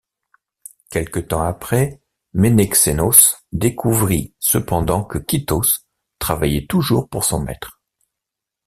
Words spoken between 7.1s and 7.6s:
son